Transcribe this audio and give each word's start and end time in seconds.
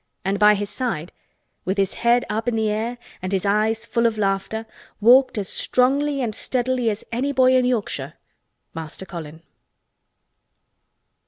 And 0.25 0.39
by 0.39 0.55
his 0.55 0.71
side 0.71 1.11
with 1.63 1.77
his 1.77 1.93
head 1.93 2.25
up 2.27 2.47
in 2.47 2.55
the 2.55 2.71
air 2.71 2.97
and 3.21 3.31
his 3.31 3.45
eyes 3.45 3.85
full 3.85 4.07
of 4.07 4.17
laughter 4.17 4.65
walked 4.99 5.37
as 5.37 5.47
strongly 5.47 6.23
and 6.23 6.33
steadily 6.33 6.89
as 6.89 7.03
any 7.11 7.31
boy 7.31 7.55
in 7.55 7.65
Yorkshire—Master 7.65 9.05
Colin! 9.05 9.43